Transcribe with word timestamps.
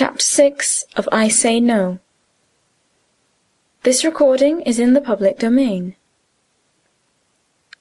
Chapter 0.00 0.22
6 0.22 0.84
of 0.94 1.08
I 1.10 1.26
Say 1.26 1.58
No. 1.58 1.98
This 3.82 4.04
recording 4.04 4.60
is 4.60 4.78
in 4.78 4.92
the 4.92 5.00
public 5.00 5.40
domain. 5.40 5.96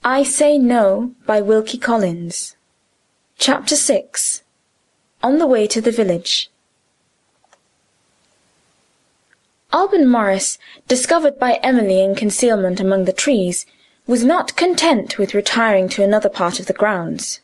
I 0.04 0.23
Say 0.23 0.57
No 0.57 1.11
by 1.27 1.41
Wilkie 1.41 1.77
Collins. 1.77 2.55
Chapter 3.38 3.75
6 3.75 4.41
On 5.21 5.38
the 5.38 5.45
Way 5.45 5.67
to 5.67 5.79
the 5.79 5.91
Village. 5.91 6.49
Alban 9.71 10.09
Morris, 10.09 10.57
discovered 10.88 11.38
by 11.38 11.59
Emily 11.61 12.02
in 12.02 12.15
concealment 12.15 12.79
among 12.79 13.05
the 13.05 13.13
trees, 13.13 13.68
was 14.07 14.23
not 14.23 14.55
content 14.55 15.20
with 15.20 15.36
retiring 15.36 15.88
to 15.89 16.04
another 16.04 16.29
part 16.29 16.59
of 16.59 16.65
the 16.65 16.73
grounds. 16.73 17.41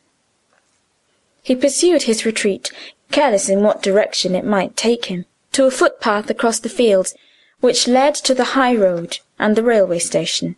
He 1.44 1.54
pursued 1.54 2.02
his 2.02 2.26
retreat, 2.26 2.72
careless 3.14 3.48
in 3.48 3.62
what 3.62 3.80
direction 3.80 4.34
it 4.34 4.44
might 4.44 4.76
take 4.76 5.04
him, 5.04 5.24
to 5.52 5.66
a 5.66 5.70
footpath 5.70 6.28
across 6.28 6.58
the 6.58 6.68
fields, 6.68 7.14
which 7.60 7.86
led 7.86 8.12
to 8.12 8.34
the 8.34 8.50
high 8.58 8.74
road 8.74 9.18
and 9.38 9.54
the 9.54 9.62
railway 9.62 10.00
station. 10.00 10.56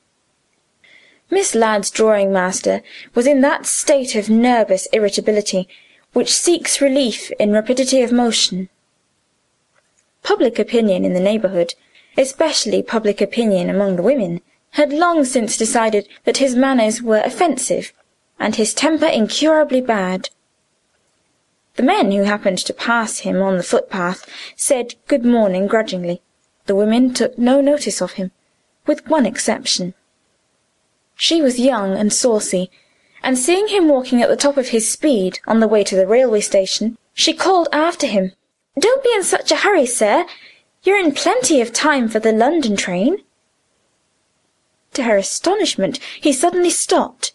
Miss 1.31 1.55
Ladd's 1.55 1.91
drawing 1.91 2.33
master 2.33 2.83
was 3.15 3.27
in 3.27 3.43
that 3.43 3.67
state 3.67 4.15
of 4.15 4.31
nervous 4.31 4.87
irritability 4.87 5.69
which 6.15 6.35
seeks 6.35 6.81
relief 6.81 7.31
in 7.33 7.53
rapidity 7.53 8.01
of 8.01 8.11
motion. 8.11 8.71
Public 10.23 10.59
opinion 10.59 11.05
in 11.05 11.13
the 11.13 11.21
neighbourhood, 11.21 11.75
especially 12.17 12.83
public 12.83 13.21
opinion 13.21 13.69
among 13.69 13.97
the 13.97 14.09
women, 14.11 14.41
had 14.71 14.95
long 14.95 15.27
since 15.27 15.59
decided 15.59 16.09
that 16.25 16.39
his 16.39 16.55
manners 16.55 17.03
were 17.03 17.21
offensive 17.23 17.93
and 18.39 18.57
his 18.57 18.73
temper 18.73 19.05
incurably 19.05 19.83
bad. 19.83 20.31
The 21.77 21.83
men 21.83 22.11
who 22.11 22.23
happened 22.23 22.59
to 22.59 22.73
pass 22.73 23.19
him 23.19 23.43
on 23.43 23.59
the 23.59 23.63
footpath 23.63 24.27
said 24.57 24.95
good 25.09 25.27
morning 25.27 25.67
grudgingly; 25.67 26.23
the 26.65 26.75
women 26.75 27.13
took 27.13 27.37
no 27.37 27.61
notice 27.61 28.01
of 28.01 28.13
him, 28.13 28.33
with 28.87 29.07
one 29.09 29.27
exception. 29.27 29.93
She 31.17 31.43
was 31.43 31.61
young 31.61 31.95
and 31.95 32.13
saucy, 32.13 32.71
and 33.23 33.39
seeing 33.39 33.69
him 33.69 33.89
walking 33.89 34.23
at 34.23 34.31
the 34.31 34.37
top 34.37 34.57
of 34.57 34.69
his 34.69 34.91
speed 34.91 35.39
on 35.47 35.61
the 35.61 35.69
way 35.69 35.85
to 35.85 35.95
the 35.95 36.07
railway 36.07 36.41
station, 36.41 36.97
she 37.13 37.35
called 37.35 37.69
after 37.73 38.07
him, 38.07 38.33
"Don't 38.79 39.05
be 39.05 39.13
in 39.13 39.23
such 39.23 39.53
a 39.53 39.57
hurry, 39.57 39.85
sir. 39.85 40.25
You're 40.83 40.99
in 40.99 41.13
plenty 41.13 41.61
of 41.61 41.75
time 41.75 42.09
for 42.09 42.21
the 42.21 42.33
London 42.33 42.77
train." 42.77 43.23
To 44.95 45.03
her 45.03 45.19
astonishment 45.19 45.99
he 46.19 46.33
suddenly 46.33 46.71
stopped. 46.71 47.35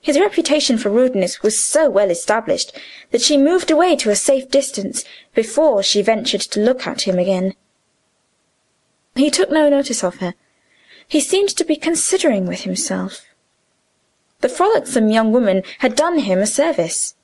His 0.00 0.18
reputation 0.18 0.78
for 0.78 0.90
rudeness 0.90 1.42
was 1.42 1.58
so 1.58 1.90
well 1.90 2.10
established 2.10 2.72
that 3.10 3.20
she 3.20 3.36
moved 3.36 3.70
away 3.70 3.96
to 3.96 4.10
a 4.10 4.16
safe 4.16 4.48
distance 4.50 5.04
before 5.34 5.82
she 5.82 6.02
ventured 6.02 6.40
to 6.42 6.60
look 6.60 6.86
at 6.86 7.02
him 7.02 7.18
again. 7.18 7.54
He 9.16 9.30
took 9.30 9.50
no 9.50 9.68
notice 9.68 10.04
of 10.04 10.16
her. 10.16 10.34
He 11.08 11.20
seemed 11.20 11.50
to 11.50 11.64
be 11.64 11.76
considering 11.76 12.46
with 12.46 12.60
himself. 12.60 13.26
The 14.40 14.48
frolicsome 14.48 15.08
young 15.08 15.32
woman 15.32 15.64
had 15.80 15.96
done 15.96 16.20
him 16.20 16.38
a 16.38 16.46
service. 16.46 17.16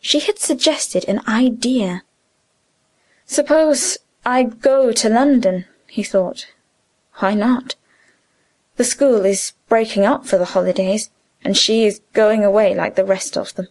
She 0.00 0.18
had 0.18 0.38
suggested 0.38 1.04
an 1.06 1.20
idea. 1.28 2.02
"Suppose 3.24 3.98
I 4.26 4.42
go 4.42 4.90
to 4.90 5.08
London," 5.08 5.66
he 5.86 6.02
thought. 6.02 6.46
"Why 7.20 7.34
not? 7.34 7.76
The 8.76 8.84
school 8.84 9.24
is 9.24 9.52
breaking 9.68 10.04
up 10.04 10.26
for 10.26 10.38
the 10.38 10.52
holidays 10.56 11.10
and 11.44 11.56
she 11.56 11.84
is 11.84 12.00
going 12.12 12.42
away 12.42 12.74
like 12.74 12.96
the 12.96 13.04
rest 13.04 13.36
of 13.36 13.54
them. 13.54 13.68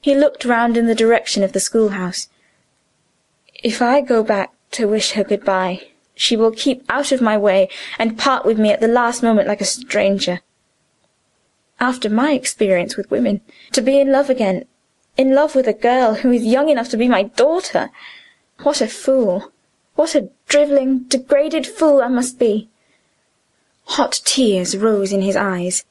He 0.00 0.14
looked 0.14 0.44
round 0.44 0.76
in 0.76 0.86
the 0.86 0.94
direction 0.94 1.42
of 1.42 1.52
the 1.52 1.60
schoolhouse. 1.60 2.28
If 3.62 3.80
I 3.80 4.00
go 4.00 4.24
back 4.24 4.52
to 4.72 4.88
wish 4.88 5.12
her 5.12 5.24
good 5.24 5.44
bye, 5.44 5.88
she 6.14 6.36
will 6.36 6.50
keep 6.50 6.84
out 6.88 7.12
of 7.12 7.22
my 7.22 7.38
way 7.38 7.68
and 7.98 8.18
part 8.18 8.44
with 8.44 8.58
me 8.58 8.70
at 8.70 8.80
the 8.80 8.88
last 8.88 9.22
moment 9.22 9.46
like 9.48 9.60
a 9.60 9.66
stranger. 9.66 10.40
After 11.78 12.10
my 12.10 12.32
experience 12.32 12.96
with 12.96 13.10
women, 13.10 13.40
to 13.72 13.80
be 13.80 14.00
in 14.00 14.10
love 14.10 14.28
again, 14.28 14.64
in 15.16 15.34
love 15.34 15.54
with 15.54 15.66
a 15.66 15.72
girl 15.72 16.14
who 16.14 16.30
is 16.30 16.44
young 16.44 16.68
enough 16.68 16.88
to 16.90 16.96
be 16.96 17.08
my 17.08 17.22
daughter! 17.22 17.90
What 18.62 18.80
a 18.80 18.88
fool, 18.88 19.52
what 19.94 20.14
a 20.14 20.30
drivelling, 20.48 21.04
degraded 21.04 21.66
fool 21.66 22.02
I 22.02 22.08
must 22.08 22.38
be! 22.38 22.68
Hot 23.84 24.20
tears 24.24 24.76
rose 24.76 25.12
in 25.12 25.22
his 25.22 25.36
eyes. 25.36 25.84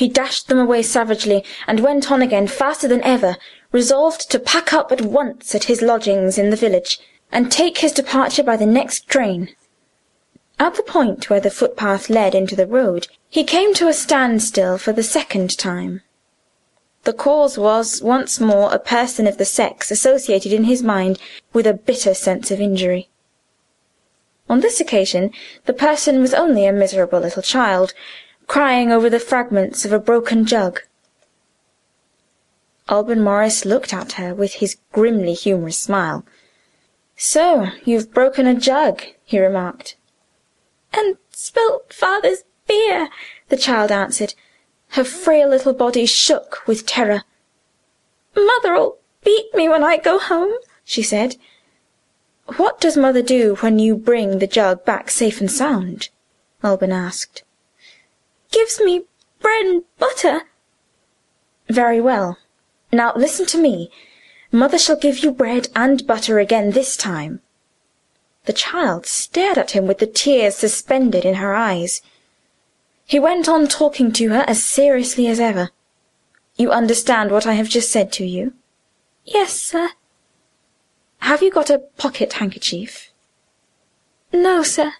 He 0.00 0.08
dashed 0.08 0.48
them 0.48 0.58
away 0.58 0.82
savagely, 0.82 1.44
and 1.66 1.80
went 1.80 2.10
on 2.10 2.22
again 2.22 2.46
faster 2.46 2.88
than 2.88 3.04
ever, 3.04 3.36
resolved 3.70 4.30
to 4.30 4.38
pack 4.38 4.72
up 4.72 4.90
at 4.90 5.02
once 5.02 5.54
at 5.54 5.64
his 5.64 5.82
lodgings 5.82 6.38
in 6.38 6.48
the 6.48 6.56
village, 6.56 6.98
and 7.30 7.52
take 7.52 7.76
his 7.76 7.92
departure 7.92 8.42
by 8.42 8.56
the 8.56 8.64
next 8.64 9.08
train. 9.08 9.54
At 10.58 10.76
the 10.76 10.82
point 10.82 11.28
where 11.28 11.38
the 11.38 11.50
footpath 11.50 12.08
led 12.08 12.34
into 12.34 12.56
the 12.56 12.66
road, 12.66 13.08
he 13.28 13.44
came 13.44 13.74
to 13.74 13.88
a 13.88 13.92
standstill 13.92 14.78
for 14.78 14.94
the 14.94 15.02
second 15.02 15.58
time. 15.58 16.00
The 17.04 17.12
cause 17.12 17.58
was, 17.58 18.00
once 18.00 18.40
more, 18.40 18.72
a 18.72 18.78
person 18.78 19.26
of 19.26 19.36
the 19.36 19.44
sex 19.44 19.90
associated 19.90 20.50
in 20.50 20.64
his 20.64 20.82
mind 20.82 21.18
with 21.52 21.66
a 21.66 21.74
bitter 21.74 22.14
sense 22.14 22.50
of 22.50 22.58
injury. 22.58 23.10
On 24.48 24.60
this 24.60 24.80
occasion 24.80 25.30
the 25.66 25.74
person 25.74 26.22
was 26.22 26.32
only 26.32 26.64
a 26.64 26.72
miserable 26.72 27.20
little 27.20 27.42
child 27.42 27.92
crying 28.50 28.90
over 28.90 29.08
the 29.08 29.20
fragments 29.20 29.84
of 29.84 29.92
a 29.92 29.98
broken 30.00 30.44
jug. 30.44 30.80
Alban 32.88 33.22
Morris 33.22 33.64
looked 33.64 33.94
at 33.94 34.14
her 34.14 34.34
with 34.34 34.54
his 34.54 34.76
grimly 34.90 35.34
humorous 35.34 35.78
smile. 35.78 36.24
"So 37.14 37.68
you've 37.84 38.12
broken 38.12 38.48
a 38.48 38.54
jug," 38.54 39.04
he 39.24 39.38
remarked. 39.38 39.94
"And 40.92 41.16
spilt 41.30 41.92
father's 41.92 42.42
beer," 42.66 43.08
the 43.50 43.56
child 43.56 43.92
answered. 43.92 44.34
Her 44.98 45.04
frail 45.04 45.48
little 45.48 45.72
body 45.72 46.04
shook 46.04 46.66
with 46.66 46.86
terror. 46.86 47.22
"Mother'll 48.34 48.98
beat 49.22 49.54
me 49.54 49.68
when 49.68 49.84
I 49.84 49.96
go 49.96 50.18
home," 50.18 50.54
she 50.82 51.04
said. 51.04 51.36
"What 52.56 52.80
does 52.80 52.96
mother 52.96 53.22
do 53.22 53.54
when 53.60 53.78
you 53.78 53.94
bring 53.94 54.40
the 54.40 54.48
jug 54.48 54.84
back 54.84 55.08
safe 55.08 55.40
and 55.40 55.52
sound?" 55.52 56.08
Alban 56.64 56.90
asked 56.90 57.44
gives 58.50 58.80
me 58.80 59.04
bread 59.40 59.66
and 59.66 59.84
butter." 59.98 60.42
"Very 61.68 62.00
well. 62.00 62.38
Now 62.92 63.12
listen 63.14 63.46
to 63.46 63.58
me. 63.58 63.90
Mother 64.50 64.78
shall 64.78 64.96
give 64.96 65.18
you 65.20 65.30
bread 65.30 65.68
and 65.76 66.06
butter 66.06 66.38
again 66.38 66.72
this 66.72 66.96
time." 66.96 67.40
The 68.46 68.52
child 68.52 69.06
stared 69.06 69.58
at 69.58 69.72
him 69.72 69.86
with 69.86 69.98
the 69.98 70.06
tears 70.06 70.56
suspended 70.56 71.24
in 71.24 71.34
her 71.34 71.54
eyes. 71.54 72.02
He 73.06 73.18
went 73.18 73.48
on 73.48 73.68
talking 73.68 74.12
to 74.12 74.30
her 74.30 74.44
as 74.48 74.62
seriously 74.62 75.26
as 75.28 75.38
ever. 75.38 75.70
"You 76.56 76.72
understand 76.72 77.30
what 77.30 77.46
I 77.46 77.52
have 77.54 77.68
just 77.68 77.92
said 77.92 78.12
to 78.14 78.24
you?" 78.24 78.54
"Yes, 79.24 79.52
sir." 79.52 79.90
"Have 81.18 81.42
you 81.42 81.50
got 81.50 81.70
a 81.70 81.78
pocket 81.78 82.32
handkerchief?" 82.34 83.10
"No, 84.32 84.62
sir." 84.62 84.94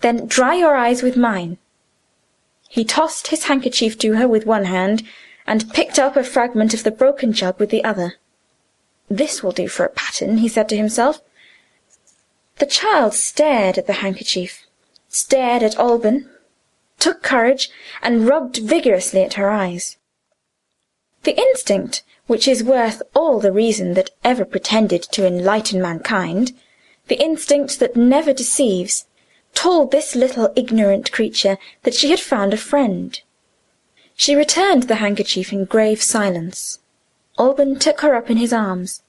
"Then 0.00 0.26
dry 0.26 0.54
your 0.54 0.74
eyes 0.74 1.02
with 1.02 1.16
mine. 1.16 1.58
He 2.72 2.84
tossed 2.84 3.26
his 3.26 3.44
handkerchief 3.44 3.98
to 3.98 4.12
her 4.12 4.28
with 4.28 4.46
one 4.46 4.66
hand, 4.66 5.02
and 5.44 5.72
picked 5.72 5.98
up 5.98 6.16
a 6.16 6.22
fragment 6.22 6.72
of 6.72 6.84
the 6.84 6.92
broken 6.92 7.32
jug 7.32 7.58
with 7.58 7.70
the 7.70 7.82
other. 7.82 8.14
"This 9.08 9.42
will 9.42 9.50
do 9.50 9.66
for 9.66 9.84
a 9.84 9.90
pattern," 9.90 10.38
he 10.38 10.48
said 10.48 10.68
to 10.68 10.76
himself. 10.76 11.20
The 12.58 12.66
child 12.66 13.14
stared 13.14 13.76
at 13.76 13.88
the 13.88 13.94
handkerchief, 14.04 14.68
stared 15.08 15.64
at 15.64 15.76
Alban, 15.78 16.30
took 17.00 17.24
courage, 17.24 17.70
and 18.02 18.28
rubbed 18.28 18.58
vigorously 18.58 19.22
at 19.22 19.34
her 19.34 19.50
eyes. 19.50 19.96
The 21.24 21.36
instinct 21.36 22.04
which 22.28 22.46
is 22.46 22.62
worth 22.62 23.02
all 23.16 23.40
the 23.40 23.50
reason 23.50 23.94
that 23.94 24.12
ever 24.22 24.44
pretended 24.44 25.02
to 25.10 25.26
enlighten 25.26 25.82
mankind, 25.82 26.52
the 27.08 27.20
instinct 27.20 27.80
that 27.80 27.96
never 27.96 28.32
deceives 28.32 29.06
told 29.54 29.90
this 29.90 30.14
little 30.14 30.52
ignorant 30.56 31.12
creature 31.12 31.58
that 31.82 31.94
she 31.94 32.10
had 32.10 32.20
found 32.20 32.52
a 32.52 32.56
friend. 32.56 33.20
She 34.14 34.34
returned 34.34 34.84
the 34.84 34.96
handkerchief 34.96 35.52
in 35.52 35.64
grave 35.64 36.02
silence. 36.02 36.78
Alban 37.38 37.78
took 37.78 38.00
her 38.02 38.14
up 38.14 38.28
in 38.30 38.36
his 38.36 38.52
arms. 38.52 39.02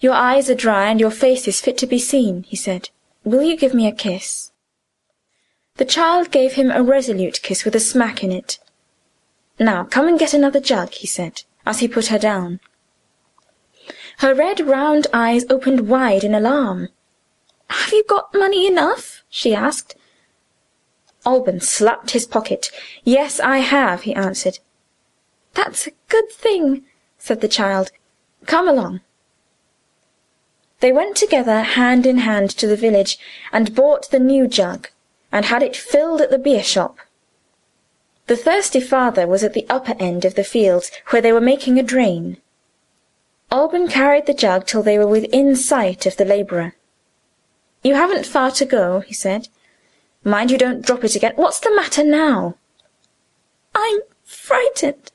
"Your 0.00 0.14
eyes 0.14 0.48
are 0.48 0.54
dry 0.54 0.88
and 0.90 0.98
your 0.98 1.10
face 1.10 1.46
is 1.46 1.60
fit 1.60 1.76
to 1.78 1.86
be 1.86 1.98
seen," 1.98 2.44
he 2.44 2.56
said. 2.56 2.88
"Will 3.22 3.42
you 3.42 3.56
give 3.56 3.74
me 3.74 3.86
a 3.86 3.92
kiss?" 3.92 4.50
The 5.76 5.84
child 5.84 6.30
gave 6.30 6.54
him 6.54 6.70
a 6.70 6.82
resolute 6.82 7.42
kiss 7.42 7.64
with 7.64 7.74
a 7.74 7.80
smack 7.80 8.24
in 8.24 8.32
it. 8.32 8.58
"Now 9.58 9.84
come 9.84 10.08
and 10.08 10.18
get 10.18 10.32
another 10.32 10.60
jug," 10.60 10.92
he 10.92 11.06
said, 11.06 11.42
as 11.66 11.80
he 11.80 11.88
put 11.88 12.06
her 12.06 12.18
down. 12.18 12.60
Her 14.18 14.34
red 14.34 14.60
round 14.60 15.06
eyes 15.12 15.44
opened 15.50 15.88
wide 15.88 16.24
in 16.24 16.34
alarm. 16.34 16.88
"Have 17.68 17.92
you 17.92 18.04
got 18.04 18.34
money 18.34 18.66
enough?" 18.66 19.19
She 19.30 19.54
asked. 19.54 19.94
Alban 21.24 21.60
slapped 21.60 22.10
his 22.10 22.26
pocket. 22.26 22.70
"Yes, 23.04 23.40
I 23.40 23.58
have," 23.58 24.02
he 24.02 24.14
answered. 24.14 24.58
"That's 25.54 25.86
a 25.86 25.92
good 26.08 26.30
thing," 26.30 26.84
said 27.18 27.40
the 27.40 27.48
child. 27.48 27.92
"Come 28.46 28.68
along." 28.68 29.00
They 30.80 30.92
went 30.92 31.16
together 31.16 31.60
hand 31.60 32.06
in 32.06 32.18
hand 32.18 32.50
to 32.58 32.66
the 32.66 32.76
village 32.76 33.18
and 33.52 33.74
bought 33.74 34.10
the 34.10 34.18
new 34.18 34.48
jug, 34.48 34.88
and 35.30 35.44
had 35.44 35.62
it 35.62 35.76
filled 35.76 36.20
at 36.20 36.30
the 36.30 36.38
beer 36.38 36.62
shop. 36.62 36.96
The 38.26 38.36
thirsty 38.36 38.80
father 38.80 39.26
was 39.26 39.44
at 39.44 39.52
the 39.52 39.66
upper 39.68 39.94
end 39.98 40.24
of 40.24 40.36
the 40.36 40.44
fields, 40.44 40.90
where 41.08 41.20
they 41.20 41.32
were 41.32 41.40
making 41.40 41.78
a 41.78 41.82
drain. 41.82 42.38
Alban 43.50 43.88
carried 43.88 44.26
the 44.26 44.34
jug 44.34 44.66
till 44.66 44.82
they 44.82 44.98
were 44.98 45.06
within 45.06 45.54
sight 45.54 46.06
of 46.06 46.16
the 46.16 46.24
labourer. 46.24 46.74
"You 47.82 47.94
haven't 47.94 48.26
far 48.26 48.50
to 48.50 48.66
go," 48.66 49.00
he 49.00 49.14
said. 49.14 49.48
"Mind 50.22 50.50
you 50.50 50.58
don't 50.58 50.84
drop 50.84 51.02
it 51.02 51.16
again. 51.16 51.32
What's 51.36 51.60
the 51.60 51.74
matter 51.74 52.04
now?" 52.04 52.56
"I'm 53.74 54.00
frightened." 54.22 55.10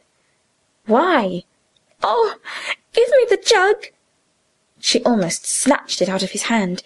"Why?" 0.87 1.43
"Oh, 2.01 2.37
give 2.91 3.07
me 3.09 3.27
the 3.29 3.37
jug!" 3.37 3.91
She 4.79 5.03
almost 5.03 5.45
snatched 5.45 6.01
it 6.01 6.09
out 6.09 6.23
of 6.23 6.31
his 6.31 6.43
hand. 6.43 6.81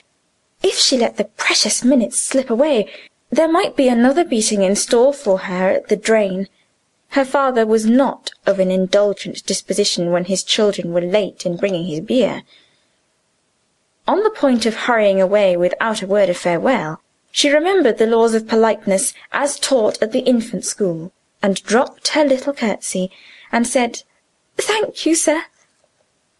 If 0.61 0.77
she 0.77 0.97
let 0.97 1.15
the 1.15 1.23
precious 1.23 1.81
minutes 1.81 2.17
slip 2.17 2.49
away, 2.49 2.91
there 3.29 3.47
might 3.47 3.77
be 3.77 3.87
another 3.87 4.25
beating 4.25 4.63
in 4.63 4.75
store 4.75 5.13
for 5.13 5.37
her 5.39 5.69
at 5.69 5.87
the 5.87 5.95
drain. 5.95 6.49
Her 7.11 7.23
father 7.23 7.65
was 7.65 7.85
not 7.85 8.31
of 8.45 8.59
an 8.59 8.69
indulgent 8.69 9.45
disposition 9.45 10.11
when 10.11 10.25
his 10.25 10.43
children 10.43 10.91
were 10.91 10.99
late 10.99 11.45
in 11.45 11.55
bringing 11.55 11.85
his 11.85 12.01
beer. 12.01 12.43
On 14.09 14.23
the 14.23 14.31
point 14.31 14.65
of 14.65 14.75
hurrying 14.75 15.21
away 15.21 15.55
without 15.55 16.01
a 16.01 16.07
word 16.07 16.29
of 16.29 16.37
farewell, 16.37 16.99
she 17.29 17.51
remembered 17.51 17.99
the 17.99 18.07
laws 18.07 18.33
of 18.33 18.47
politeness 18.47 19.13
as 19.31 19.59
taught 19.59 20.01
at 20.01 20.13
the 20.13 20.21
infant 20.21 20.65
school, 20.65 21.11
and 21.43 21.63
dropped 21.63 22.07
her 22.07 22.25
little 22.25 22.51
curtsey, 22.51 23.11
and 23.51 23.67
said, 23.67 24.01
"Thank 24.57 25.05
you, 25.05 25.13
sir." 25.13 25.43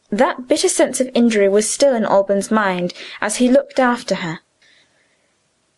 That 0.09 0.47
bitter 0.47 0.67
sense 0.67 0.99
of 0.99 1.11
injury 1.13 1.47
was 1.47 1.69
still 1.69 1.93
in 1.93 2.07
Alban's 2.07 2.49
mind 2.49 2.95
as 3.21 3.35
he 3.35 3.47
looked 3.47 3.79
after 3.79 4.15
her. 4.15 4.39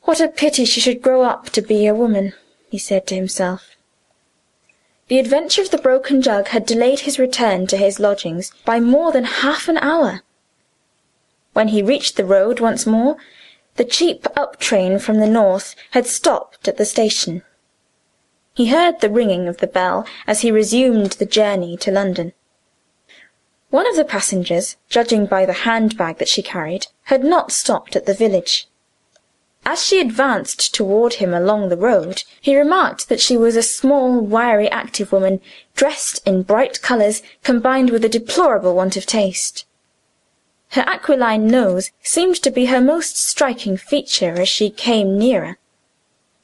"What 0.04 0.22
a 0.22 0.30
pity 0.30 0.64
she 0.64 0.80
should 0.80 1.02
grow 1.02 1.24
up 1.24 1.50
to 1.50 1.62
be 1.62 1.88
a 1.88 1.94
woman!" 1.94 2.32
he 2.70 2.78
said 2.78 3.06
to 3.08 3.16
himself. 3.16 3.76
The 5.10 5.20
adventure 5.20 5.62
of 5.62 5.72
the 5.72 5.78
broken 5.78 6.22
jug 6.22 6.48
had 6.56 6.66
delayed 6.66 7.02
his 7.02 7.20
return 7.20 7.68
to 7.68 7.76
his 7.76 8.00
lodgings 8.00 8.54
by 8.64 8.80
more 8.80 9.12
than 9.12 9.26
half 9.26 9.68
an 9.68 9.78
hour. 9.80 10.22
When 11.53 11.69
he 11.69 11.81
reached 11.81 12.15
the 12.15 12.25
road 12.25 12.59
once 12.59 12.86
more, 12.86 13.18
the 13.75 13.86
cheap 13.86 14.27
up 14.36 14.59
train 14.59 15.00
from 15.00 15.19
the 15.19 15.27
north 15.27 15.75
had 15.92 16.06
stopped 16.06 16.68
at 16.68 16.77
the 16.77 16.86
station. 16.86 17.44
He 18.53 18.68
heard 18.68 19.00
the 19.00 19.09
ringing 19.09 19.48
of 19.48 19.57
the 19.57 19.68
bell 19.68 20.06
as 20.27 20.42
he 20.42 20.51
resumed 20.51 21.13
the 21.13 21.25
journey 21.25 21.77
to 21.77 21.92
London. 21.92 22.33
One 23.69 23.88
of 23.88 23.95
the 23.95 24.03
passengers, 24.03 24.75
judging 24.89 25.25
by 25.25 25.45
the 25.45 25.63
handbag 25.63 26.18
that 26.18 26.27
she 26.27 26.42
carried, 26.42 26.88
had 27.03 27.24
not 27.24 27.51
stopped 27.51 27.95
at 27.95 28.06
the 28.06 28.13
village. 28.13 28.68
As 29.65 29.86
she 29.86 30.01
advanced 30.01 30.74
toward 30.74 31.15
him 31.15 31.33
along 31.33 31.69
the 31.69 31.77
road, 31.77 32.24
he 32.42 32.57
remarked 32.57 33.07
that 33.07 33.21
she 33.21 33.38
was 33.38 33.56
a 33.56 33.63
small, 33.63 34.19
wiry, 34.19 34.69
active 34.69 35.12
woman, 35.12 35.39
dressed 35.75 36.25
in 36.25 36.44
bright 36.44 36.81
colors, 36.81 37.21
combined 37.44 37.89
with 37.89 38.04
a 38.04 38.09
deplorable 38.09 38.75
want 38.75 38.97
of 38.97 39.06
taste. 39.06 39.65
Her 40.71 40.83
aquiline 40.88 41.47
nose 41.47 41.91
seemed 42.01 42.38
to 42.44 42.50
be 42.50 42.68
her 42.68 42.79
most 42.79 43.18
striking 43.18 43.75
feature 43.75 44.39
as 44.39 44.47
she 44.47 44.69
came 44.69 45.18
nearer. 45.18 45.57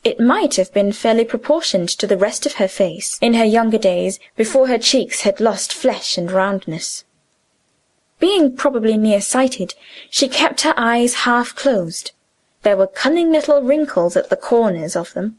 It 0.04 0.20
might 0.20 0.56
have 0.56 0.74
been 0.74 0.92
fairly 0.92 1.24
proportioned 1.24 1.90
to 1.90 2.06
the 2.08 2.18
rest 2.18 2.46
of 2.46 2.56
her 2.56 2.68
face 2.68 3.18
in 3.22 3.36
her 3.36 3.46
younger 3.46 3.78
days, 3.78 4.20
before 4.36 4.68
her 4.68 4.78
cheeks 4.78 5.22
had 5.22 5.40
lost 5.40 5.74
flesh 5.74 6.18
and 6.18 6.30
roundness. 6.30 7.06
Being 8.20 8.58
probably 8.58 8.98
near 8.98 9.22
sighted, 9.22 9.76
she 10.10 10.28
kept 10.28 10.62
her 10.62 10.74
eyes 10.76 11.24
half 11.26 11.56
closed. 11.56 12.12
There 12.64 12.76
were 12.76 12.88
cunning 12.88 13.32
little 13.32 13.62
wrinkles 13.62 14.18
at 14.18 14.30
the 14.30 14.36
corners 14.36 14.98
of 14.98 15.14
them. 15.14 15.38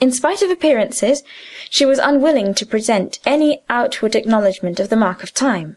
In 0.00 0.10
spite 0.10 0.42
of 0.42 0.50
appearances, 0.50 1.22
she 1.68 1.86
was 1.86 2.00
unwilling 2.00 2.52
to 2.54 2.66
present 2.66 3.20
any 3.24 3.62
outward 3.68 4.16
acknowledgment 4.16 4.80
of 4.80 4.88
the 4.88 4.96
mark 4.96 5.22
of 5.22 5.32
time. 5.32 5.76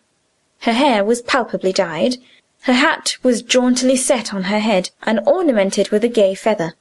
Her 0.63 0.71
hair 0.71 1.03
was 1.03 1.21
palpably 1.21 1.73
dyed; 1.73 2.19
her 2.61 2.71
hat 2.71 3.17
was 3.21 3.41
jauntily 3.41 3.97
set 3.97 4.33
on 4.33 4.43
her 4.43 4.59
head, 4.59 4.91
and 5.01 5.19
ornamented 5.27 5.89
with 5.89 6.05
a 6.05 6.07
gay 6.07 6.35
feather. 6.35 6.73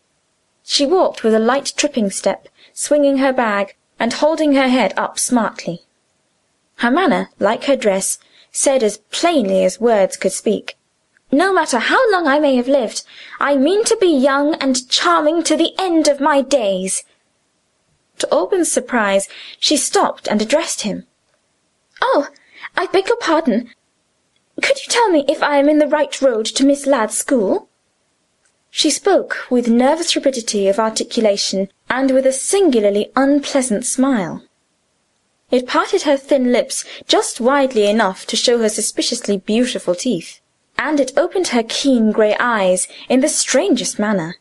She 0.62 0.86
walked 0.86 1.24
with 1.24 1.34
a 1.34 1.40
light 1.40 1.72
tripping 1.76 2.08
step, 2.12 2.46
swinging 2.72 3.18
her 3.18 3.32
bag, 3.32 3.74
and 3.98 4.12
holding 4.12 4.52
her 4.52 4.68
head 4.68 4.94
up 4.96 5.18
smartly. 5.18 5.82
Her 6.76 6.92
manner, 6.92 7.30
like 7.40 7.64
her 7.64 7.74
dress, 7.74 8.20
said 8.52 8.84
as 8.84 8.98
plainly 9.10 9.64
as 9.64 9.80
words 9.80 10.16
could 10.16 10.32
speak. 10.32 10.76
No 11.32 11.52
matter 11.52 11.80
how 11.80 12.08
long 12.12 12.28
I 12.28 12.38
may 12.38 12.54
have 12.54 12.68
lived, 12.68 13.02
I 13.40 13.56
mean 13.56 13.82
to 13.86 13.96
be 13.96 14.06
young 14.06 14.54
and 14.62 14.88
charming 14.88 15.42
to 15.42 15.56
the 15.56 15.74
end 15.76 16.06
of 16.06 16.20
my 16.20 16.40
days." 16.40 17.02
To 18.18 18.30
Alban's 18.30 18.70
surprise, 18.70 19.28
she 19.58 19.76
stopped 19.76 20.28
and 20.28 20.40
addressed 20.40 20.82
him. 20.82 21.08
"Oh, 22.00 22.28
I 22.76 22.86
beg 22.86 23.08
your 23.08 23.16
pardon. 23.16 23.70
Could 24.60 24.82
you 24.82 24.88
tell 24.88 25.08
me 25.08 25.24
if 25.28 25.42
I 25.42 25.56
am 25.58 25.68
in 25.68 25.78
the 25.78 25.86
right 25.86 26.20
road 26.20 26.46
to 26.46 26.64
Miss 26.64 26.86
Ladd's 26.86 27.16
school?" 27.16 27.68
She 28.70 28.90
spoke 28.90 29.50
with 29.50 29.68
nervous 29.68 30.14
rapidity 30.16 30.68
of 30.68 30.78
articulation, 30.78 31.68
and 31.88 32.10
with 32.10 32.26
a 32.26 32.32
singularly 32.32 33.12
unpleasant 33.14 33.86
smile. 33.86 34.42
It 35.50 35.66
parted 35.66 36.02
her 36.02 36.16
thin 36.16 36.52
lips 36.52 36.84
just 37.06 37.40
widely 37.40 37.86
enough 37.86 38.26
to 38.26 38.36
show 38.36 38.58
her 38.58 38.68
suspiciously 38.68 39.36
beautiful 39.36 39.94
teeth 39.94 40.40
and 40.82 40.98
it 40.98 41.16
opened 41.16 41.48
her 41.48 41.62
keen 41.62 42.10
grey 42.10 42.34
eyes 42.40 42.88
in 43.08 43.20
the 43.20 43.28
strangest 43.28 44.00
manner. 44.00 44.36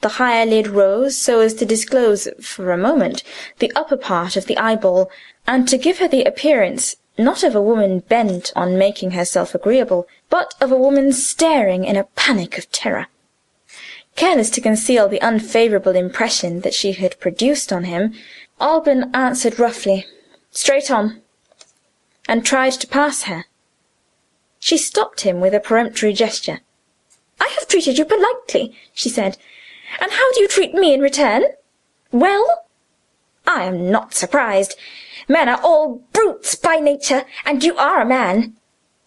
The 0.00 0.16
higher 0.20 0.46
lid 0.46 0.68
rose 0.68 1.18
so 1.18 1.40
as 1.40 1.52
to 1.54 1.66
disclose, 1.66 2.28
for 2.40 2.72
a 2.72 2.78
moment, 2.78 3.22
the 3.58 3.70
upper 3.76 3.96
part 3.96 4.36
of 4.36 4.46
the 4.46 4.56
eyeball, 4.56 5.10
and 5.46 5.68
to 5.68 5.76
give 5.76 5.98
her 5.98 6.08
the 6.08 6.24
appearance, 6.24 6.96
not 7.18 7.42
of 7.42 7.54
a 7.54 7.60
woman 7.60 7.98
bent 7.98 8.52
on 8.54 8.78
making 8.78 9.10
herself 9.10 9.54
agreeable, 9.54 10.06
but 10.30 10.54
of 10.60 10.70
a 10.70 10.76
woman 10.76 11.12
staring 11.12 11.84
in 11.84 11.96
a 11.96 12.04
panic 12.04 12.56
of 12.56 12.70
terror. 12.70 13.08
Careless 14.14 14.50
to 14.50 14.60
conceal 14.60 15.08
the 15.08 15.18
unfavourable 15.18 15.96
impression 15.96 16.60
that 16.60 16.74
she 16.74 16.92
had 16.92 17.20
produced 17.20 17.72
on 17.72 17.84
him, 17.84 18.14
Alban 18.60 19.10
answered 19.14 19.58
roughly, 19.58 20.06
"Straight 20.50 20.90
on," 20.90 21.22
and 22.28 22.44
tried 22.44 22.72
to 22.72 22.86
pass 22.86 23.24
her. 23.24 23.46
She 24.58 24.76
stopped 24.76 25.20
him 25.20 25.40
with 25.40 25.54
a 25.54 25.60
peremptory 25.60 26.12
gesture. 26.12 26.60
"I 27.40 27.48
have 27.48 27.68
treated 27.68 27.98
you 27.98 28.04
politely," 28.04 28.76
she 28.92 29.08
said. 29.08 29.38
"And 30.00 30.10
how 30.12 30.32
do 30.32 30.40
you 30.40 30.48
treat 30.48 30.74
me 30.74 30.92
in 30.92 31.00
return? 31.00 31.44
Well? 32.10 32.64
I 33.48 33.64
am 33.64 33.90
not 33.90 34.12
surprised. 34.12 34.76
Men 35.26 35.48
are 35.48 35.60
all 35.62 36.02
brutes 36.12 36.54
by 36.54 36.76
nature, 36.76 37.24
and 37.46 37.64
you 37.64 37.74
are 37.78 38.02
a 38.02 38.06
man. 38.06 38.54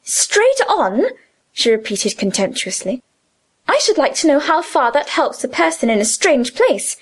Straight 0.02 0.60
on!" 0.68 1.06
she 1.54 1.70
repeated 1.70 2.18
contemptuously. 2.18 3.04
"I 3.68 3.78
should 3.78 4.00
like 4.00 4.16
to 4.16 4.28
know 4.28 4.40
how 4.40 4.64
far 4.64 4.92
that 4.94 5.10
helps 5.10 5.44
a 5.44 5.48
person 5.48 5.92
in 5.92 6.00
a 6.00 6.06
strange 6.06 6.56
place. 6.56 6.98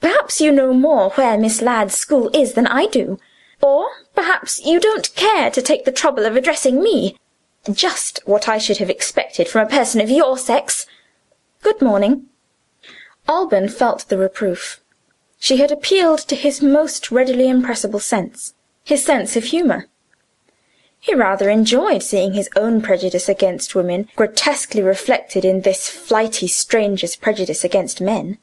Perhaps 0.00 0.40
you 0.40 0.52
know 0.52 0.72
more 0.72 1.10
where 1.10 1.36
Miss 1.36 1.60
Ladd's 1.60 1.96
school 1.96 2.30
is 2.32 2.52
than 2.52 2.68
I 2.68 2.86
do. 2.86 3.18
Or 3.60 3.88
perhaps 4.14 4.64
you 4.64 4.78
don't 4.78 5.12
care 5.16 5.50
to 5.50 5.60
take 5.62 5.84
the 5.84 5.98
trouble 6.00 6.24
of 6.24 6.36
addressing 6.36 6.80
me. 6.80 7.18
Just 7.68 8.20
what 8.26 8.48
I 8.48 8.58
should 8.58 8.76
have 8.76 8.90
expected 8.90 9.48
from 9.48 9.66
a 9.66 9.70
person 9.70 10.00
of 10.00 10.08
your 10.08 10.38
sex. 10.38 10.86
Good 11.62 11.82
morning." 11.82 12.26
Alban 13.26 13.68
felt 13.68 14.08
the 14.08 14.18
reproof. 14.18 14.80
She 15.44 15.58
had 15.58 15.70
appealed 15.70 16.20
to 16.20 16.36
his 16.36 16.62
most 16.62 17.10
readily 17.10 17.50
impressible 17.50 18.00
sense 18.00 18.54
his 18.82 19.04
sense 19.04 19.36
of 19.36 19.44
humour. 19.44 19.90
He 20.98 21.14
rather 21.14 21.50
enjoyed 21.50 22.02
seeing 22.02 22.32
his 22.32 22.48
own 22.56 22.80
prejudice 22.80 23.28
against 23.28 23.74
women 23.74 24.08
grotesquely 24.16 24.80
reflected 24.80 25.44
in 25.44 25.60
this 25.60 25.86
flighty 25.86 26.48
stranger's 26.48 27.14
prejudice 27.14 27.62
against 27.62 28.00
men. 28.00 28.38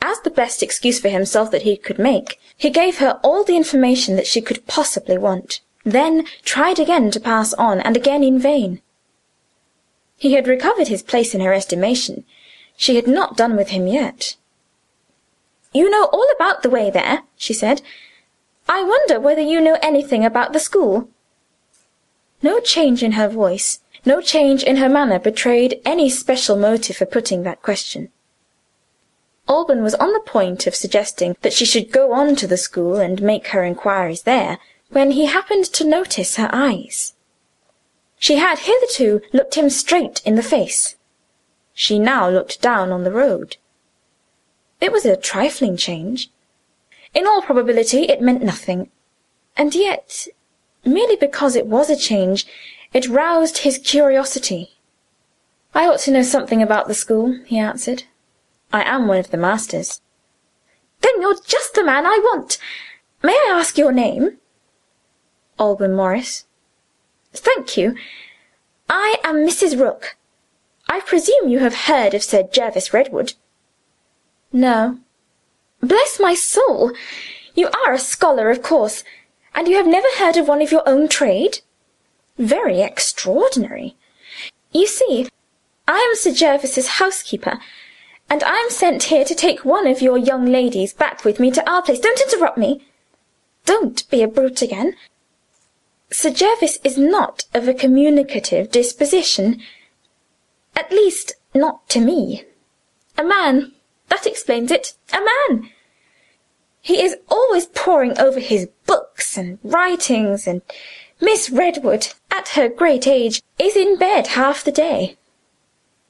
As 0.00 0.20
the 0.20 0.30
best 0.30 0.62
excuse 0.62 1.00
for 1.00 1.08
himself 1.08 1.50
that 1.50 1.62
he 1.62 1.76
could 1.76 1.98
make, 1.98 2.38
he 2.56 2.70
gave 2.70 2.98
her 2.98 3.18
all 3.24 3.42
the 3.42 3.56
information 3.56 4.14
that 4.14 4.28
she 4.28 4.40
could 4.40 4.68
possibly 4.68 5.18
want 5.18 5.60
then 5.84 6.24
tried 6.44 6.78
again 6.78 7.10
to 7.10 7.18
pass 7.18 7.52
on, 7.54 7.80
and 7.80 7.96
again 7.96 8.22
in 8.22 8.38
vain. 8.38 8.80
He 10.16 10.34
had 10.34 10.46
recovered 10.46 10.86
his 10.86 11.02
place 11.02 11.34
in 11.34 11.40
her 11.40 11.52
estimation; 11.52 12.24
she 12.76 12.94
had 12.94 13.08
not 13.08 13.36
done 13.36 13.56
with 13.56 13.70
him 13.70 13.88
yet. 13.88 14.36
"You 15.72 15.88
know 15.88 16.06
all 16.06 16.26
about 16.34 16.62
the 16.62 16.70
way 16.70 16.90
there," 16.90 17.22
she 17.36 17.54
said. 17.54 17.80
"I 18.68 18.82
wonder 18.82 19.20
whether 19.20 19.40
you 19.40 19.60
know 19.60 19.78
anything 19.80 20.24
about 20.24 20.52
the 20.52 20.58
school?" 20.58 21.08
No 22.42 22.58
change 22.58 23.02
in 23.02 23.12
her 23.12 23.28
voice, 23.28 23.80
no 24.04 24.20
change 24.20 24.64
in 24.64 24.78
her 24.78 24.88
manner 24.88 25.18
betrayed 25.18 25.80
any 25.84 26.10
special 26.10 26.56
motive 26.56 26.96
for 26.96 27.06
putting 27.06 27.44
that 27.44 27.62
question. 27.62 28.10
Alban 29.48 29.82
was 29.82 29.94
on 29.96 30.12
the 30.12 30.20
point 30.20 30.66
of 30.66 30.74
suggesting 30.74 31.36
that 31.42 31.52
she 31.52 31.64
should 31.64 31.92
go 31.92 32.12
on 32.12 32.34
to 32.36 32.46
the 32.46 32.56
school 32.56 32.96
and 32.96 33.22
make 33.22 33.48
her 33.48 33.62
inquiries 33.62 34.22
there 34.22 34.58
when 34.88 35.12
he 35.12 35.26
happened 35.26 35.66
to 35.66 35.84
notice 35.84 36.36
her 36.36 36.48
eyes. 36.52 37.14
She 38.18 38.36
had 38.36 38.60
hitherto 38.60 39.20
looked 39.32 39.54
him 39.54 39.70
straight 39.70 40.20
in 40.24 40.34
the 40.34 40.42
face. 40.42 40.96
She 41.74 41.98
now 41.98 42.28
looked 42.28 42.60
down 42.60 42.90
on 42.90 43.04
the 43.04 43.12
road. 43.12 43.56
It 44.80 44.92
was 44.92 45.04
a 45.04 45.16
trifling 45.16 45.76
change. 45.76 46.30
In 47.12 47.26
all 47.26 47.42
probability 47.42 48.08
it 48.08 48.22
meant 48.22 48.42
nothing. 48.42 48.90
And 49.56 49.74
yet, 49.74 50.26
merely 50.84 51.16
because 51.16 51.54
it 51.56 51.66
was 51.66 51.90
a 51.90 51.96
change, 51.96 52.46
it 52.92 53.08
roused 53.08 53.58
his 53.58 53.78
curiosity. 53.78 54.78
"I 55.74 55.86
ought 55.86 56.00
to 56.00 56.10
know 56.10 56.22
something 56.22 56.62
about 56.62 56.88
the 56.88 56.94
school," 56.94 57.38
he 57.44 57.58
answered. 57.58 58.04
"I 58.72 58.82
am 58.84 59.06
one 59.06 59.18
of 59.18 59.30
the 59.30 59.36
masters." 59.36 60.00
"Then 61.00 61.20
you're 61.20 61.40
just 61.46 61.74
the 61.74 61.84
man 61.84 62.06
I 62.06 62.18
want. 62.18 62.58
May 63.22 63.34
I 63.34 63.50
ask 63.50 63.76
your 63.76 63.92
name?" 63.92 64.38
"Alban 65.58 65.94
Morris." 65.94 66.46
"Thank 67.34 67.76
you. 67.76 67.96
I 68.88 69.18
am 69.22 69.46
Mrs. 69.46 69.78
Rook. 69.78 70.16
I 70.88 71.00
presume 71.00 71.48
you 71.48 71.58
have 71.58 71.86
heard 71.86 72.14
of 72.14 72.24
Sir 72.24 72.44
Jervis 72.44 72.94
Redwood?" 72.94 73.34
"No." 74.52 74.98
"Bless 75.80 76.18
my 76.18 76.34
soul! 76.34 76.92
You 77.54 77.68
are 77.68 77.92
a 77.92 77.98
scholar, 77.98 78.50
of 78.50 78.62
course, 78.62 79.04
and 79.54 79.68
you 79.68 79.76
have 79.76 79.86
never 79.86 80.08
heard 80.16 80.36
of 80.36 80.48
one 80.48 80.60
of 80.60 80.72
your 80.72 80.82
own 80.88 81.08
trade? 81.08 81.60
Very 82.36 82.80
extraordinary. 82.80 83.96
You 84.72 84.86
see, 84.86 85.28
I 85.86 85.98
am 85.98 86.16
Sir 86.16 86.32
Jervis's 86.32 86.98
housekeeper, 86.98 87.60
and 88.28 88.42
I 88.42 88.56
am 88.56 88.70
sent 88.70 89.04
here 89.04 89.24
to 89.24 89.34
take 89.34 89.64
one 89.64 89.86
of 89.86 90.02
your 90.02 90.18
young 90.18 90.46
ladies 90.46 90.94
back 90.94 91.24
with 91.24 91.38
me 91.38 91.50
to 91.52 91.70
our 91.70 91.82
place. 91.82 92.00
Don't 92.00 92.20
interrupt 92.20 92.58
me! 92.58 92.86
Don't 93.66 94.08
be 94.10 94.22
a 94.22 94.28
brute 94.28 94.62
again. 94.62 94.96
Sir 96.10 96.30
Jervis 96.30 96.78
is 96.82 96.98
not 96.98 97.44
of 97.54 97.68
a 97.68 97.74
communicative 97.74 98.72
disposition. 98.72 99.62
At 100.74 100.90
least, 100.90 101.34
not 101.54 101.88
to 101.90 102.00
me. 102.00 102.44
A 103.16 103.22
man 103.22 103.72
that 104.10 104.26
explains 104.26 104.70
it 104.70 104.92
a 105.12 105.20
man. 105.20 105.70
He 106.82 107.02
is 107.02 107.16
always 107.28 107.66
poring 107.66 108.18
over 108.18 108.40
his 108.40 108.68
books 108.86 109.38
and 109.38 109.58
writings, 109.62 110.46
and 110.46 110.62
Miss 111.20 111.50
Redwood, 111.50 112.08
at 112.30 112.48
her 112.50 112.68
great 112.68 113.06
age, 113.06 113.42
is 113.58 113.76
in 113.76 113.98
bed 113.98 114.28
half 114.28 114.64
the 114.64 114.72
day. 114.72 115.16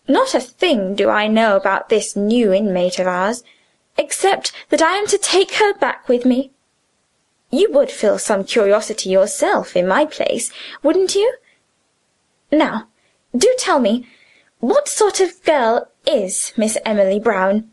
Not 0.09 0.35
a 0.35 0.41
thing 0.41 0.95
do 0.95 1.09
I 1.09 1.29
know 1.29 1.57
about 1.57 1.89
this 1.89 2.17
new 2.17 2.53
inmate 2.53 2.99
of 2.99 3.07
ours, 3.07 3.45
except 3.97 4.53
that 4.71 4.83
I 4.83 4.95
am 4.95 5.07
to 5.09 5.19
take 5.19 5.55
her 5.55 5.75
back 5.75 6.09
with 6.09 6.25
me. 6.25 6.53
You 7.51 7.71
would 7.73 7.91
feel 7.91 8.19
some 8.19 8.45
curiosity 8.45 9.11
yourself 9.11 9.77
in 9.77 9.87
my 9.87 10.05
place, 10.05 10.53
wouldn't 10.83 11.15
you? 11.15 11.37
Now, 12.53 12.89
do 13.37 13.53
tell 13.59 13.81
me. 13.81 14.07
What 14.61 14.89
sort 14.89 15.21
of 15.21 15.43
girl 15.43 15.89
is 16.07 16.53
Miss 16.57 16.79
Emily 16.85 17.19
Brown?" 17.19 17.71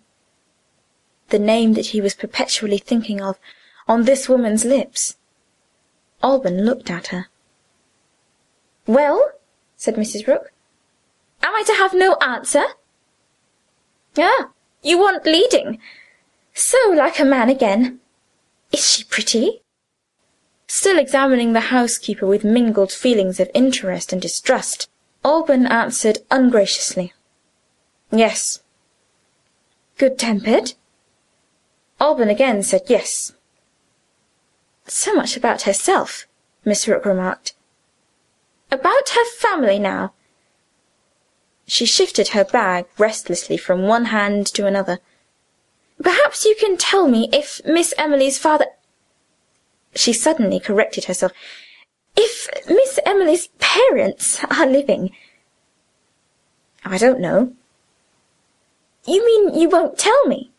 The 1.30 1.40
name 1.40 1.74
that 1.74 1.88
he 1.88 2.02
was 2.02 2.14
perpetually 2.14 2.78
thinking 2.78 3.22
of, 3.22 3.38
on 3.88 4.04
this 4.04 4.30
woman's 4.30 4.64
lips. 4.66 5.18
Alban 6.24 6.66
looked 6.66 6.90
at 6.90 7.08
her. 7.08 7.28
"Well?" 8.86 9.34
said 9.76 9.96
Mrs. 9.96 10.26
Rook. 10.28 10.54
"Am 11.44 11.54
I 11.54 11.64
to 11.64 11.74
have 11.74 11.94
no 11.94 12.16
answer? 12.16 12.64
Ah, 14.18 14.52
you 14.82 14.98
want 14.98 15.26
leading. 15.26 15.80
So 16.54 16.78
like 16.90 17.20
a 17.20 17.26
man 17.26 17.50
again. 17.50 18.00
Is 18.72 18.90
she 18.90 19.04
pretty?" 19.04 19.62
Still 20.68 20.98
examining 20.98 21.54
the 21.54 21.72
housekeeper 21.76 22.26
with 22.26 22.44
mingled 22.44 22.92
feelings 22.92 23.40
of 23.40 23.52
interest 23.54 24.12
and 24.12 24.22
distrust. 24.22 24.90
Alban 25.24 25.68
answered 25.68 26.20
ungraciously, 26.32 27.14
"Yes." 28.12 28.62
"Good 29.98 30.18
tempered?" 30.18 30.74
Alban 32.00 32.30
again 32.30 32.62
said 32.62 32.84
yes. 32.88 33.34
"So 34.86 35.14
much 35.16 35.36
about 35.36 35.64
herself," 35.64 36.28
Miss 36.64 36.88
Rook 36.88 37.06
remarked. 37.06 37.54
"About 38.70 39.10
her 39.10 39.26
family, 39.26 39.80
now?" 39.80 40.14
She 41.66 41.86
shifted 41.86 42.30
her 42.30 42.46
bag 42.46 42.86
restlessly 42.98 43.58
from 43.58 43.88
one 43.88 44.06
hand 44.06 44.46
to 44.54 44.68
another. 44.68 45.00
"Perhaps 46.02 46.46
you 46.46 46.56
can 46.56 46.78
tell 46.78 47.08
me 47.08 47.30
if 47.34 47.66
Miss 47.66 47.94
Emily's 47.98 48.38
father 48.38 48.68
She 49.96 50.14
suddenly 50.14 50.60
corrected 50.60 51.06
herself 51.06 51.32
if 52.16 52.48
Miss 52.68 53.00
Emily's 53.06 53.48
parents 53.58 54.44
are 54.52 54.68
living." 54.68 55.16
"I 56.86 56.98
don't 57.00 57.20
know." 57.20 57.54
"You 59.06 59.26
mean 59.26 59.60
you 59.60 59.68
won't 59.68 59.98
tell 59.98 60.26
me?" 60.28 60.52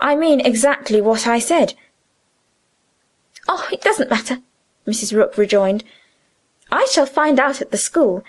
"I 0.00 0.14
mean 0.14 0.40
exactly 0.40 1.00
what 1.00 1.26
I 1.26 1.38
said." 1.38 1.74
"Oh, 3.48 3.66
it 3.72 3.80
doesn't 3.80 4.10
matter," 4.10 4.42
Mrs. 4.86 5.16
Rook 5.16 5.36
rejoined. 5.36 5.82
"I 6.70 6.86
shall 6.86 7.06
find 7.06 7.40
out 7.40 7.60
at 7.60 7.70
the 7.70 7.78
school. 7.78 8.22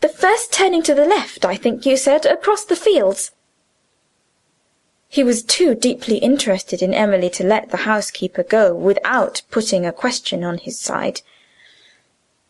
The 0.00 0.08
first 0.08 0.52
turning 0.52 0.82
to 0.84 0.94
the 0.94 1.04
left, 1.04 1.44
I 1.44 1.56
think 1.56 1.84
you 1.84 1.96
said, 1.96 2.24
across 2.24 2.64
the 2.64 2.76
fields. 2.76 3.32
He 5.08 5.22
was 5.22 5.42
too 5.42 5.74
deeply 5.74 6.16
interested 6.18 6.80
in 6.80 6.94
Emily 6.94 7.28
to 7.30 7.44
let 7.44 7.70
the 7.70 7.78
housekeeper 7.78 8.42
go 8.42 8.72
without 8.72 9.42
putting 9.50 9.84
a 9.84 9.92
question 9.92 10.42
on 10.44 10.56
his 10.58 10.80
side. 10.80 11.20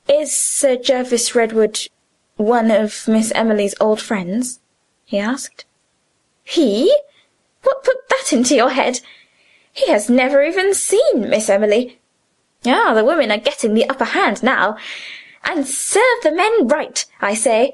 "Is 0.07 0.37
Sir 0.37 0.77
Jervis 0.77 1.35
Redwood 1.35 1.89
one 2.37 2.71
of 2.71 3.09
Miss 3.09 3.33
Emily's 3.35 3.75
old 3.81 4.01
friends?" 4.01 4.61
he 5.07 5.19
asked. 5.19 5.65
"He? 6.45 6.95
What 7.63 7.85
put 7.85 8.09
that 8.09 8.33
into 8.33 8.55
your 8.55 8.71
head? 8.71 9.01
He 9.73 9.89
has 9.91 10.11
never 10.11 10.43
even 10.43 10.75
seen 10.75 11.29
Miss 11.29 11.49
Emily. 11.49 11.99
Ah, 12.67 12.95
the 12.95 13.05
women 13.05 13.31
are 13.31 13.39
getting 13.39 13.75
the 13.75 13.89
upper 13.89 14.05
hand 14.05 14.43
now. 14.43 14.77
And 15.45 15.67
serve 15.67 16.23
the 16.23 16.33
men 16.33 16.69
right, 16.69 17.05
I 17.21 17.35
say. 17.35 17.73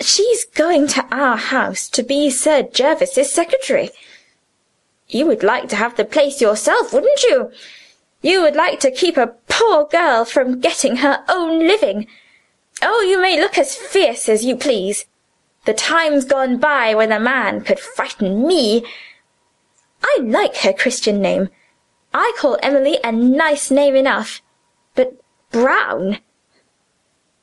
She's 0.00 0.44
going 0.44 0.86
to 0.88 1.06
our 1.10 1.36
house 1.36 1.88
to 1.90 2.02
be 2.02 2.30
Sir 2.30 2.62
Jervis's 2.62 3.32
secretary. 3.32 3.90
You 5.08 5.26
would 5.26 5.42
like 5.42 5.68
to 5.70 5.76
have 5.76 5.96
the 5.96 6.04
place 6.04 6.40
yourself, 6.40 6.92
wouldn't 6.92 7.22
you? 7.22 7.50
You 8.22 8.42
would 8.42 8.54
like 8.54 8.80
to 8.80 8.90
keep 8.90 9.16
a 9.16 9.34
poor 9.48 9.86
girl 9.86 10.24
from 10.24 10.60
getting 10.60 10.96
her 10.96 11.24
own 11.28 11.60
living. 11.60 12.06
Oh, 12.82 13.00
you 13.02 13.20
may 13.20 13.40
look 13.40 13.58
as 13.58 13.74
fierce 13.74 14.28
as 14.28 14.44
you 14.44 14.56
please. 14.56 15.06
The 15.66 15.74
time's 15.74 16.24
gone 16.24 16.56
by 16.56 16.94
when 16.94 17.12
a 17.12 17.20
man 17.20 17.60
could 17.60 17.78
frighten 17.78 18.46
me. 18.46 18.84
I 20.02 20.18
like 20.22 20.56
her 20.58 20.72
Christian 20.72 21.20
name. 21.20 21.50
I 22.14 22.32
call 22.38 22.58
Emily 22.62 22.98
a 23.04 23.12
nice 23.12 23.70
name 23.70 23.94
enough. 23.94 24.40
But 24.94 25.20
Brown! 25.50 26.18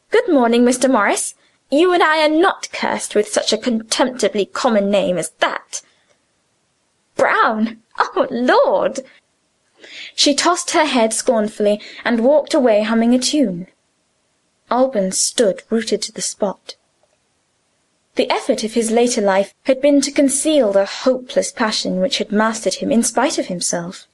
Good 0.10 0.30
morning, 0.30 0.64
Mr. 0.64 0.90
Morris. 0.90 1.36
You 1.70 1.94
and 1.94 2.02
I 2.02 2.26
are 2.26 2.30
not 2.30 2.72
cursed 2.72 3.14
with 3.14 3.28
such 3.28 3.54
a 3.54 3.58
contemptibly 3.58 4.46
common 4.46 4.90
name 4.90 5.18
as 5.18 5.32
that. 5.40 5.82
Brown! 7.18 7.84
Oh, 8.00 8.28
Lord!" 8.32 9.02
She 10.16 10.34
tossed 10.34 10.72
her 10.72 10.86
head 10.86 11.14
scornfully, 11.14 11.82
and 12.06 12.24
walked 12.24 12.54
away 12.54 12.84
humming 12.84 13.14
a 13.14 13.20
tune. 13.20 13.68
Alban 14.72 15.12
stood 15.12 15.62
rooted 15.70 16.02
to 16.04 16.12
the 16.12 16.22
spot. 16.22 16.77
The 18.18 18.32
effort 18.32 18.64
of 18.64 18.74
his 18.74 18.90
later 18.90 19.22
life 19.22 19.54
had 19.66 19.80
been 19.80 20.02
to 20.02 20.12
conceal 20.12 20.72
the 20.72 20.86
hopeless 20.86 21.52
passion 21.52 22.00
which 22.00 22.18
had 22.18 22.32
mastered 22.32 22.74
him 22.76 22.92
in 22.92 23.04
spite 23.04 23.38
of 23.38 23.46
himself. 23.46 24.08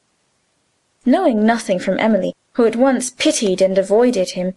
Knowing 1.05 1.45
nothing 1.45 1.79
from 1.79 1.98
Emily, 1.98 2.36
who 2.53 2.65
at 2.65 2.75
once 2.75 3.12
pitied 3.12 3.62
and 3.62 3.77
avoided 3.77 4.31
him, 4.31 4.55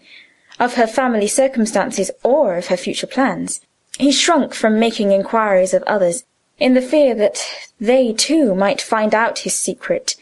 of 0.59 0.75
her 0.75 0.87
family 0.89 1.29
circumstances 1.29 2.11
or 2.25 2.57
of 2.57 2.67
her 2.67 2.77
future 2.77 3.07
plans. 3.07 3.61
He 3.99 4.11
shrunk 4.11 4.53
from 4.53 4.81
making 4.81 5.13
inquiries 5.13 5.73
of 5.73 5.85
others, 5.85 6.25
in 6.59 6.75
the 6.75 6.83
fear 6.83 7.15
that 7.15 7.39
they 7.81 8.13
too 8.13 8.53
might 8.53 8.83
find 8.83 9.15
out 9.15 9.41
his 9.41 9.55
secret, 9.55 10.17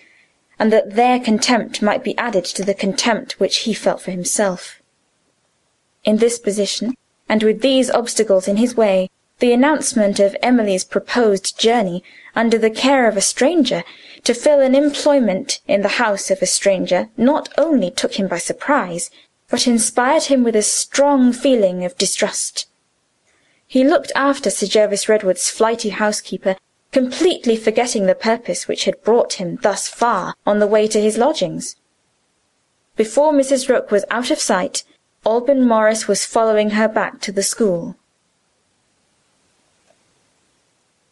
and 0.59 0.71
that 0.71 0.97
their 0.97 1.19
contempt 1.19 1.81
might 1.81 2.05
be 2.05 2.19
added 2.19 2.45
to 2.45 2.63
the 2.63 2.75
contempt 2.75 3.41
which 3.41 3.61
he 3.61 3.73
felt 3.73 4.03
for 4.03 4.11
himself. 4.11 4.83
In 6.05 6.19
this 6.19 6.39
position, 6.39 6.95
and 7.27 7.43
with 7.43 7.63
these 7.63 7.91
obstacles 7.91 8.47
in 8.47 8.59
his 8.59 8.77
way, 8.77 9.09
the 9.39 9.53
announcement 9.53 10.21
of 10.21 10.37
Emily's 10.43 10.85
proposed 10.85 11.59
journey 11.59 12.03
under 12.35 12.59
the 12.59 12.71
care 12.71 13.09
of 13.09 13.17
a 13.17 13.21
stranger, 13.21 13.85
to 14.23 14.35
fill 14.35 14.61
an 14.61 14.75
employment 14.75 15.61
in 15.69 15.83
the 15.83 15.99
house 16.01 16.31
of 16.31 16.41
a 16.41 16.47
stranger, 16.47 17.11
not 17.17 17.49
only 17.59 17.91
took 17.91 18.15
him 18.15 18.29
by 18.29 18.39
surprise 18.39 19.11
but 19.51 19.67
inspired 19.67 20.25
him 20.25 20.43
with 20.43 20.57
a 20.57 20.63
strong 20.63 21.33
feeling 21.33 21.85
of 21.85 21.97
distrust. 21.99 22.67
He 23.67 23.85
looked 23.85 24.11
after 24.17 24.51
Sir 24.51 24.67
Jervis 24.67 25.09
Redwood's 25.09 25.51
flighty 25.51 25.91
housekeeper, 25.91 26.57
completely 26.93 27.57
forgetting 27.57 28.07
the 28.07 28.15
purpose 28.15 28.67
which 28.67 28.85
had 28.85 29.03
brought 29.03 29.35
him 29.35 29.59
thus 29.63 29.89
far 29.89 30.35
on 30.47 30.59
the 30.59 30.67
way 30.67 30.87
to 30.89 31.01
his 31.01 31.19
lodgings. 31.19 31.77
Before 32.97 33.33
Mrs. 33.33 33.69
Rook 33.69 33.91
was 33.91 34.05
out 34.11 34.31
of 34.31 34.39
sight, 34.39 34.85
Alban 35.27 35.67
Morris 35.67 36.09
was 36.09 36.25
following 36.25 36.71
her 36.71 36.89
back 36.89 37.21
to 37.21 37.33
the 37.33 37.43
school. 37.43 37.97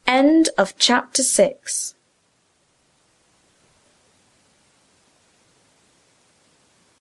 End 0.06 0.49
of 0.59 0.76
chapter 0.76 1.23
6 1.23 1.94